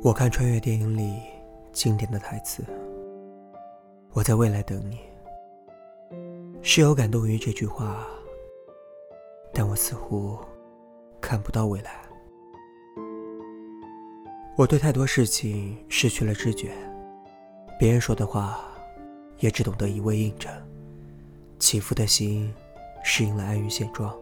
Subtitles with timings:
[0.00, 1.20] 我看穿越电影里
[1.72, 2.64] 经典的台词
[4.14, 5.00] ：“我在未来等你。”
[6.62, 8.06] 是有感动于这句话，
[9.52, 10.38] 但我似乎
[11.20, 12.00] 看不到未来。
[14.56, 16.70] 我对太多事情失去了知觉，
[17.76, 18.60] 别人说的话
[19.40, 20.48] 也只懂得一味应着，
[21.58, 22.54] 起伏的心
[23.02, 24.16] 适应了安于现状。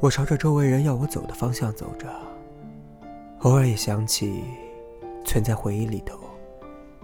[0.00, 2.08] 我朝着周围人要我走的方向走着。
[3.44, 4.42] 偶尔也想起，
[5.22, 6.18] 存在回忆里头，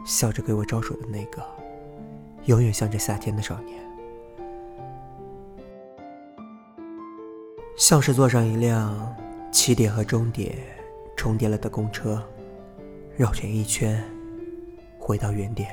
[0.06, 1.44] 笑着给我招手的那个，
[2.46, 3.78] 永远像着夏天的少年。
[7.76, 9.14] 像是坐上一辆
[9.52, 10.56] 起点和终点
[11.14, 12.22] 重叠了的公车，
[13.18, 14.02] 绕圈一圈，
[14.98, 15.68] 回到原点。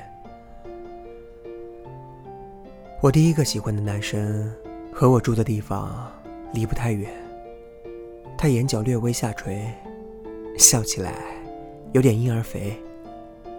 [3.02, 4.54] 我第一个喜欢的男生，
[4.92, 6.12] 和我住的地方
[6.52, 7.10] 离不太远。
[8.38, 9.66] 他眼角略微下垂。
[10.58, 11.14] 笑起来
[11.94, 12.76] 有点婴儿肥，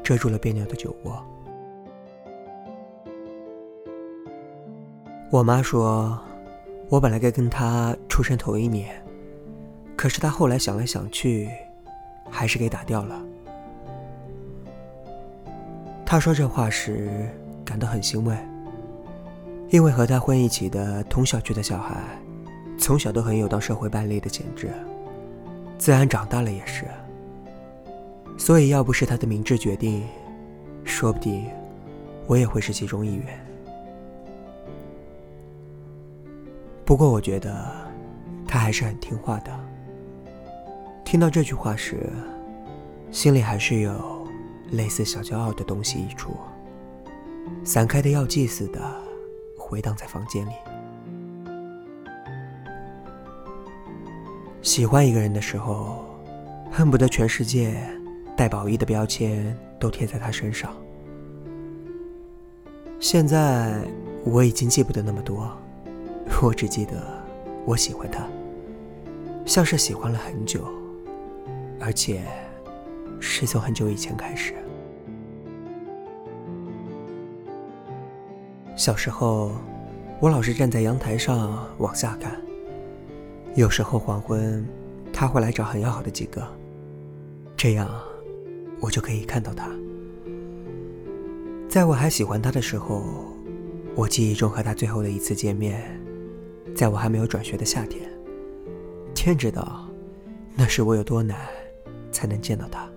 [0.02, 1.24] 遮住了别扭的酒窝。
[5.30, 6.18] 我妈说，
[6.88, 9.00] 我本来该跟他出生头一年，
[9.96, 11.48] 可是他后来想来想去，
[12.28, 13.22] 还是给打掉了。
[16.04, 17.28] 他说这话时
[17.64, 18.36] 感到很欣慰，
[19.70, 22.02] 因为和他混一起的同小区的小孩，
[22.78, 24.70] 从小都很有当社会败类的潜质。
[25.78, 26.84] 自然长大了也是，
[28.36, 30.04] 所以要不是他的明智决定，
[30.84, 31.46] 说不定
[32.26, 33.46] 我也会是其中一员。
[36.84, 37.70] 不过我觉得
[38.46, 39.60] 他还是很听话的。
[41.04, 42.10] 听到这句话时，
[43.10, 44.26] 心里还是有
[44.72, 46.36] 类似小骄傲的东西溢出，
[47.64, 48.80] 散开的药剂似的
[49.56, 50.52] 回荡在房间里。
[54.68, 56.04] 喜欢一个人的时候，
[56.70, 57.74] 恨不得全世界
[58.36, 60.76] 带褒义的标签都贴在他身上。
[63.00, 63.80] 现在
[64.26, 65.50] 我已经记不得那么多，
[66.42, 67.02] 我只记得
[67.64, 68.28] 我喜欢他，
[69.46, 70.62] 像是喜欢了很久，
[71.80, 72.20] 而且
[73.20, 74.52] 是从很久以前开始。
[78.76, 79.52] 小时候，
[80.20, 82.38] 我老是站在阳台上往下看。
[83.54, 84.64] 有时候黄昏，
[85.12, 86.46] 他会来找很要好的几个，
[87.56, 87.88] 这样
[88.80, 89.68] 我就可以看到他。
[91.68, 93.02] 在我还喜欢他的时候，
[93.94, 95.82] 我记忆中和他最后的一次见面，
[96.74, 98.08] 在我还没有转学的夏天。
[99.14, 99.88] 天知道，
[100.54, 101.36] 那时我有多难
[102.12, 102.88] 才能见到他。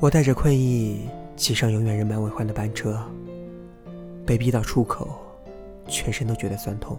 [0.00, 2.96] 我带着困意挤上永远人满为患的班车，
[4.24, 5.18] 被逼到出口，
[5.88, 6.96] 全身都觉得酸痛。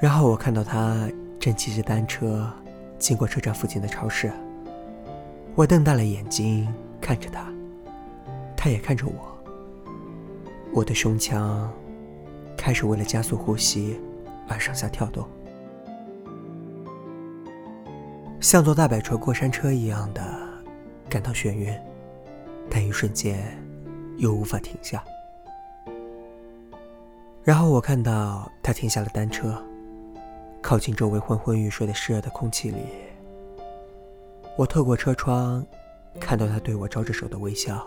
[0.00, 1.08] 然后我看到他
[1.40, 2.48] 正骑着单车
[3.00, 4.30] 经过车站附近的超市，
[5.56, 7.52] 我瞪大了眼睛看着他，
[8.56, 9.12] 他也看着我。
[10.72, 11.68] 我的胸腔
[12.56, 13.98] 开始为了加速呼吸
[14.46, 15.26] 而上下跳动，
[18.40, 20.22] 像坐大摆锤过山车一样的
[21.08, 21.74] 感到眩晕，
[22.70, 23.52] 但一瞬间
[24.16, 25.02] 又无法停下。
[27.42, 29.60] 然后我看到他停下了单车。
[30.68, 32.82] 靠近周围昏昏欲睡的湿热的空气里，
[34.54, 35.66] 我透过车窗
[36.20, 37.82] 看到他对我招着手的微笑，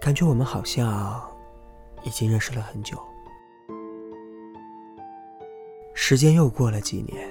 [0.00, 1.22] 感觉我们好像
[2.04, 2.98] 已经认识了很久。
[5.92, 7.28] 时间又过了几年，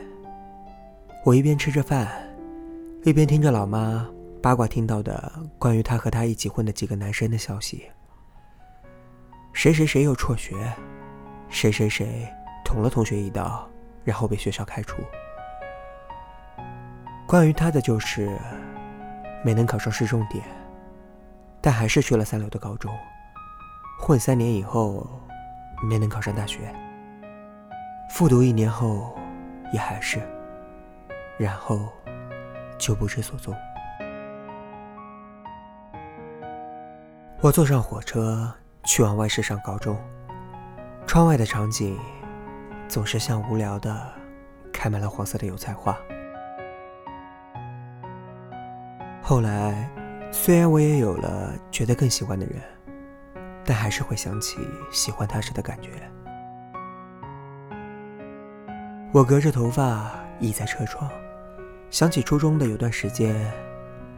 [1.26, 2.08] 我一边吃着饭，
[3.06, 4.08] 一边听着老妈
[4.40, 7.90] 八卦听到的关于他和他一起混的几个男生的消息：
[9.52, 10.54] 谁谁谁又辍学，
[11.50, 12.32] 谁谁谁
[12.64, 13.68] 捅了同学一刀。
[14.06, 15.04] 然后被学校开除。
[17.28, 18.40] 关于他的就是
[19.44, 20.46] 没能考上市重点，
[21.60, 22.96] 但还是去了三流的高中，
[24.00, 25.06] 混三年以后
[25.90, 26.74] 没能考上大学，
[28.12, 29.18] 复读一年后
[29.74, 30.22] 也还是，
[31.38, 31.90] 然后
[32.78, 33.54] 就不知所踪。
[37.42, 38.54] 我坐上火车
[38.86, 39.98] 去往外市上高中，
[41.08, 42.00] 窗外的场景。
[42.88, 44.14] 总是像无聊的
[44.72, 45.98] 开满了黄色的油菜花。
[49.22, 49.90] 后来，
[50.32, 52.62] 虽然我也有了觉得更喜欢的人，
[53.66, 54.58] 但还是会想起
[54.92, 55.90] 喜欢他时的感觉。
[59.12, 61.10] 我隔着头发倚在车窗，
[61.90, 63.36] 想起初中的有段时间，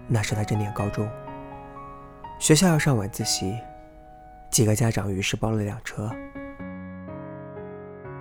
[0.08, 1.08] 那时他正念高中，
[2.40, 3.58] 学校要上晚自习，
[4.50, 6.12] 几个家长于是包了辆车。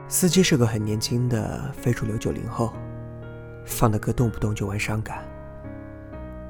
[0.09, 2.73] 司机是个很年轻的非主流九零后，
[3.65, 5.25] 放的歌动不动就玩伤感。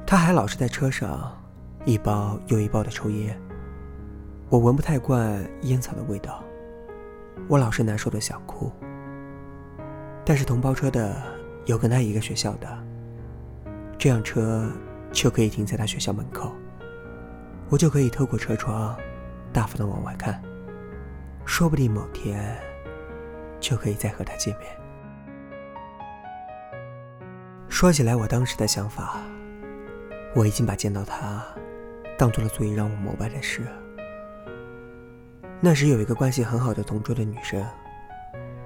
[0.07, 1.35] 他还老是在车上
[1.87, 3.41] 一包又一包的抽烟，
[4.51, 6.45] 我闻不太惯烟草的味道，
[7.49, 8.71] 我老是难受的想哭。
[10.23, 11.17] 但是同包车的
[11.65, 12.69] 有跟他一个学校的，
[13.97, 14.71] 这辆车
[15.13, 16.53] 就可以停在他学校门口，
[17.71, 18.95] 我就可以透过车窗
[19.51, 20.43] 大方的往外看，
[21.47, 22.55] 说不定某天
[23.69, 24.69] 就可以再和他见面。
[27.69, 29.21] 说起来，我当时的想法。
[30.37, 31.43] 我已经把见到他
[32.19, 33.67] 当做了足以让我膜拜的事。
[35.61, 37.67] 那时有一个关系很好的同桌的女生，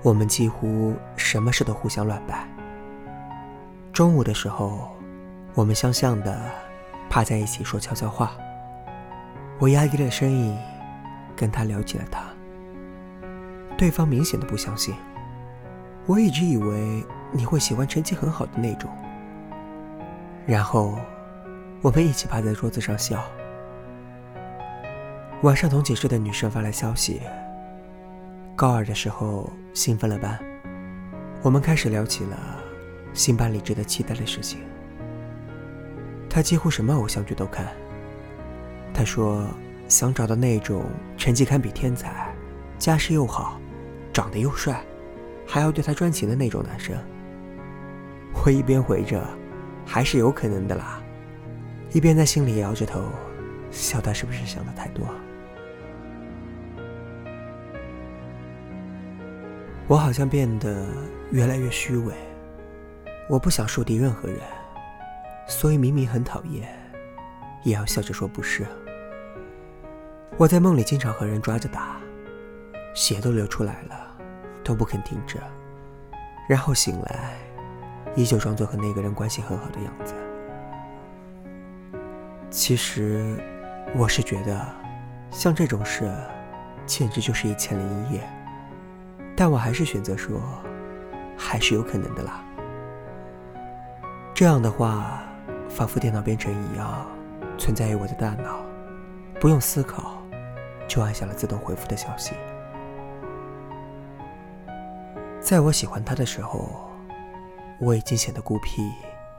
[0.02, 2.46] 我们几乎什么事都互相乱拜。
[3.92, 4.90] 中午的时候，
[5.54, 6.38] 我们相像的
[7.08, 8.32] 趴在一起说悄悄话。
[9.60, 10.58] 我压低了声音
[11.36, 12.24] 跟他聊起了他，
[13.80, 14.94] 对方明显的不相信。
[16.04, 18.90] 我一直以为你会喜欢成绩很好的那种，
[20.46, 20.98] 然后。
[21.82, 23.24] 我们一起趴在桌子上笑。
[25.42, 27.22] 晚上同寝室的女生发来消息，
[28.54, 30.38] 高二的时候新分了班，
[31.40, 32.36] 我们开始聊起了
[33.14, 34.60] 新班里值得期待的事情。
[36.28, 37.68] 她几乎什么偶像剧都看。
[38.92, 39.46] 她说
[39.88, 40.84] 想找到那种
[41.16, 42.30] 成绩堪比天才、
[42.78, 43.58] 家世又好、
[44.20, 44.84] 长得又帅，
[45.46, 46.94] 还要对她专情的那种男生。
[48.34, 49.26] 我一边回着，
[49.86, 51.02] 还是有可能的啦。
[51.90, 53.02] 一边在心里摇着头，
[53.70, 55.06] 笑他是不是想的太多？
[59.88, 60.86] 我好像变得
[61.30, 62.12] 越来越虚伪，
[63.26, 64.38] 我不想树敌任何人，
[65.48, 66.68] 所以明明很讨厌，
[67.62, 68.66] 也要笑着说不是。
[70.36, 71.98] 我在梦里经常和人抓着打，
[72.94, 74.09] 血都流出来了，
[74.62, 75.38] 都不肯停止，
[76.48, 77.34] 然后醒来，
[78.14, 80.14] 依旧装作和那个人关系很好的样子。
[82.50, 83.36] 其实，
[83.96, 84.66] 我是觉得，
[85.30, 86.12] 像这种事，
[86.84, 88.20] 简直就是一千零一夜。
[89.36, 90.40] 但我还是选择说，
[91.36, 92.44] 还是有可能的啦。
[94.34, 95.22] 这样的话，
[95.68, 97.06] 仿佛电脑编程一样，
[97.56, 98.60] 存在于我的大脑，
[99.38, 100.20] 不用思考，
[100.88, 102.32] 就按下了自动回复的消息。
[105.50, 106.88] 在我喜欢他的时候，
[107.80, 108.88] 我已经显得孤僻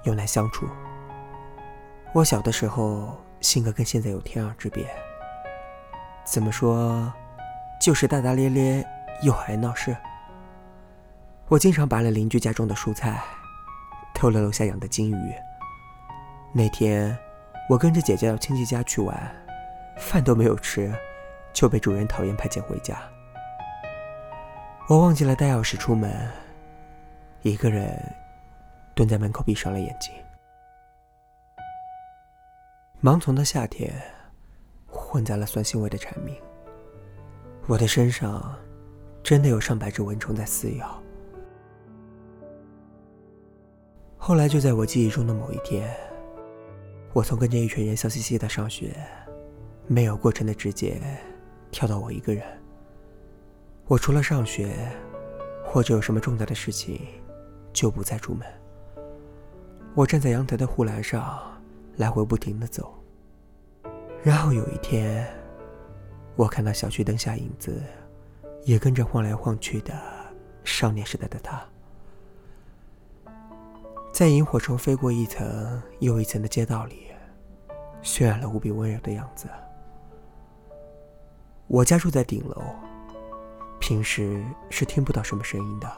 [0.04, 0.68] 又难相处。
[2.12, 4.86] 我小的时候性格跟现在有天壤之别。
[6.26, 7.10] 怎么说，
[7.80, 8.86] 就是大大咧咧
[9.24, 9.96] 又爱闹事。
[11.48, 13.24] 我经常拔了邻居家种的蔬菜，
[14.14, 15.34] 偷了楼下养的金鱼。
[16.52, 17.18] 那天，
[17.70, 19.34] 我跟着姐姐到亲戚家去玩，
[19.98, 20.94] 饭都没有吃，
[21.54, 23.02] 就被主人讨厌派遣回家。
[24.92, 26.30] 我忘记了带钥匙出门，
[27.44, 27.98] 一个人
[28.94, 30.14] 蹲在门口闭上了眼睛。
[33.02, 33.90] 盲从的夏天，
[34.86, 36.36] 混杂了酸腥味的蝉鸣。
[37.68, 38.54] 我的身上，
[39.24, 41.02] 真的有上百只蚊虫在撕咬。
[44.18, 45.90] 后来，就在我记忆中的某一天，
[47.14, 48.94] 我从跟着一群人笑嘻嘻的上学，
[49.88, 51.02] 没有过程的直接
[51.72, 52.61] 跳到我一个人。
[53.92, 54.74] 我除了上学，
[55.66, 57.06] 或者有什么重大的事情，
[57.74, 58.48] 就不再出门。
[59.96, 61.38] 我站在阳台的护栏上。
[61.98, 62.96] 来回不停的走，
[64.24, 65.28] 然后有一天，
[66.38, 67.84] 我看到小区灯下影子，
[68.64, 69.94] 也跟着晃来晃去的
[70.64, 71.62] 少年时代的他，
[74.14, 77.08] 在萤火虫飞过一层又一层的街道里，
[78.02, 79.50] 渲染了无比温柔的样子。
[81.68, 82.64] 我家住在顶楼，
[83.92, 85.92] 平时是听不到什么声音的，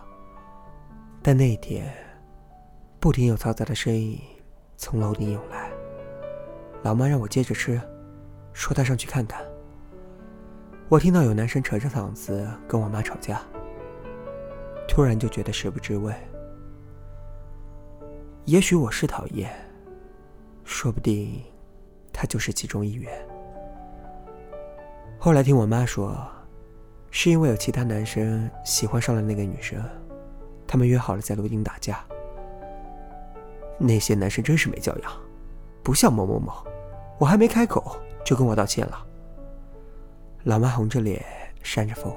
[1.21, 1.93] 但那天，
[2.99, 4.19] 不停有嘈杂的声音
[4.75, 5.69] 从楼顶涌来。
[6.81, 7.79] 老妈让我接着吃，
[8.51, 9.45] 说她上去看看。
[10.89, 13.39] 我听到有男生扯着嗓子跟我妈吵架，
[14.87, 16.11] 突然就觉得食不知味。
[18.45, 19.53] 也许我是讨厌，
[20.63, 21.39] 说不定
[22.11, 23.13] 他就是其中一员。
[25.19, 26.27] 后来听我妈说，
[27.15, 29.79] 是因为有其他男生喜欢上了那个女生，
[30.65, 32.03] 他们约好了在楼顶打架。
[33.77, 35.11] 那些男生真是没教养，
[35.83, 36.51] 不像某某某。
[37.19, 39.05] 我还没开口，就跟我道歉了。
[40.45, 41.23] 老妈红着脸，
[41.61, 42.11] 扇着风，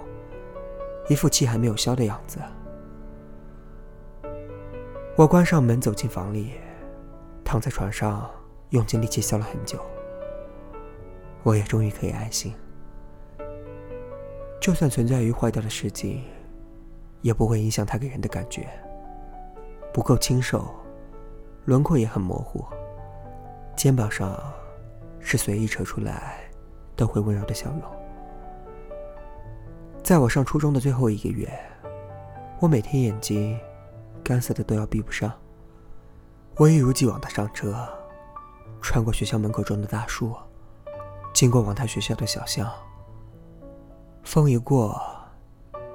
[1.11, 2.41] 一副气还没有消的样子。
[5.15, 6.53] 我关上门，走进房里，
[7.45, 8.31] 躺在床上，
[8.71, 9.79] 用尽力气笑了很久。
[11.43, 12.55] 我也终于可以安心。
[14.67, 16.19] 就算存在于坏掉的世界，
[17.23, 18.69] 也不会影响它给人的感觉。
[19.95, 20.69] 不够清瘦，
[21.67, 22.65] 轮廓也很模糊，
[23.77, 24.37] 肩膀上
[25.21, 26.41] 是随意扯出来
[26.97, 27.83] 都会温柔的笑容。
[30.03, 31.49] 在我上初中的最后一个月，
[32.59, 33.57] 我每天眼睛
[34.25, 35.33] 干涩的都要闭不上。
[36.57, 37.89] 我一如既往的上车，
[38.81, 40.35] 穿过学校门口种的大树，
[41.33, 42.69] 经过往他学校的小巷。
[44.27, 45.01] 风一过，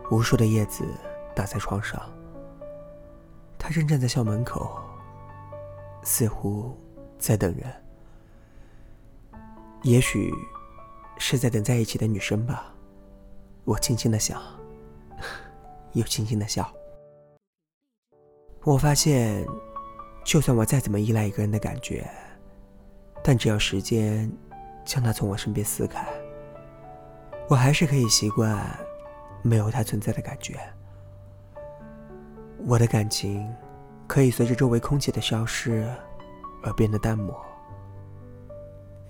[0.09, 0.85] 无数的叶子
[1.35, 2.01] 打在窗上。
[3.59, 4.79] 他正站在校门口，
[6.01, 6.73] 似乎
[7.19, 7.69] 在等人，
[9.83, 10.33] 也许
[11.17, 12.73] 是在等在一起的女生吧。
[13.65, 14.41] 我轻轻的想，
[15.91, 16.73] 又轻轻的笑。
[18.63, 19.45] 我发现，
[20.23, 22.09] 就算我再怎么依赖一个人的感觉，
[23.21, 24.31] 但只要时间
[24.85, 26.07] 将他从我身边撕开，
[27.51, 28.65] 我还是可以习惯
[29.41, 30.57] 没有他存在的感觉。
[32.65, 33.45] 我的感情
[34.07, 35.85] 可以随着周围空气的消失
[36.63, 37.37] 而变得淡漠，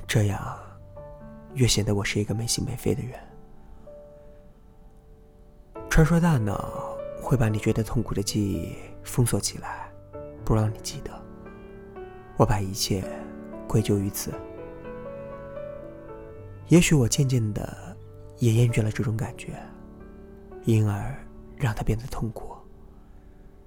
[0.07, 0.57] 这样
[1.53, 3.11] 越显得我是一个没心没肺的人。
[5.87, 9.87] 传说大脑会把你觉得痛苦的记忆封锁起来，
[10.43, 11.11] 不让你记得。
[12.37, 13.03] 我把一切
[13.67, 14.33] 归咎于此。
[16.69, 17.90] 也许我渐渐的
[18.41, 19.53] 也厌倦了这种感觉，
[20.65, 21.15] 因而
[21.55, 22.53] 让他变得痛苦。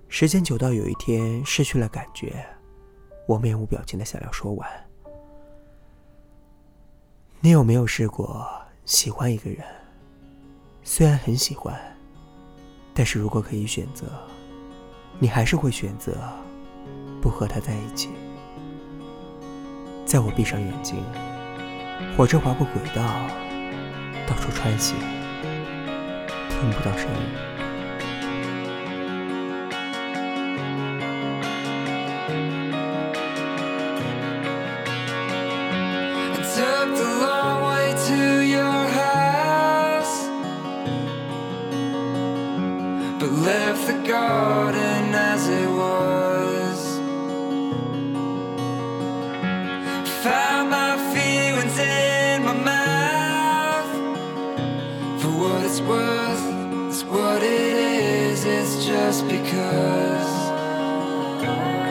[0.08, 2.44] 时间久到有一天失去了感觉，
[3.26, 4.68] 我面无表情的想要说完。
[7.40, 8.46] 你有没有试过
[8.84, 9.64] 喜欢一个人？
[10.82, 11.74] 虽然很喜欢。
[12.96, 14.06] 但是如果可以选择，
[15.18, 16.16] 你还是会选择
[17.20, 18.10] 不和他在一起。
[20.06, 21.02] 在我闭上眼睛，
[22.16, 23.02] 火车划过轨道，
[24.26, 24.96] 到处穿行，
[26.48, 27.53] 听不到声音。
[61.46, 61.83] Bye.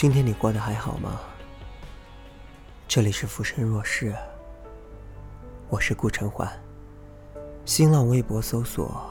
[0.00, 1.18] 今天你过得还好吗？
[2.86, 4.14] 这里是浮生若世，
[5.68, 6.48] 我是顾晨环。
[7.64, 9.04] 新浪微博搜索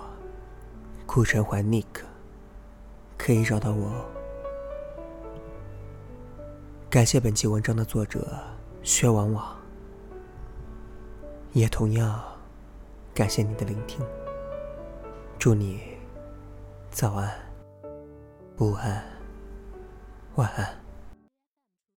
[1.06, 1.84] “顾晨环 Nick”，
[3.17, 4.06] 可以找到我。
[6.89, 8.25] 感谢本期文章的作者
[8.82, 9.58] 薛往往，
[11.51, 12.24] 也同样
[13.13, 14.00] 感谢你的聆听。
[15.38, 15.82] 祝你
[16.89, 17.29] 早安。
[18.60, 19.03] 午安，
[20.38, 20.87] 晚安。